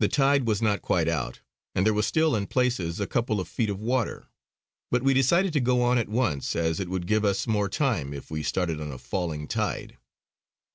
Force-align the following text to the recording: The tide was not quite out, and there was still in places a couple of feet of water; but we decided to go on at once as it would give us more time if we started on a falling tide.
The 0.00 0.08
tide 0.08 0.46
was 0.46 0.60
not 0.60 0.82
quite 0.82 1.08
out, 1.08 1.40
and 1.74 1.86
there 1.86 1.94
was 1.94 2.06
still 2.06 2.36
in 2.36 2.48
places 2.48 3.00
a 3.00 3.06
couple 3.06 3.40
of 3.40 3.48
feet 3.48 3.70
of 3.70 3.80
water; 3.80 4.28
but 4.90 5.02
we 5.02 5.14
decided 5.14 5.54
to 5.54 5.60
go 5.60 5.80
on 5.82 5.96
at 5.96 6.10
once 6.10 6.54
as 6.54 6.80
it 6.80 6.90
would 6.90 7.06
give 7.06 7.24
us 7.24 7.46
more 7.46 7.70
time 7.70 8.12
if 8.12 8.30
we 8.30 8.42
started 8.42 8.78
on 8.78 8.92
a 8.92 8.98
falling 8.98 9.48
tide. 9.48 9.96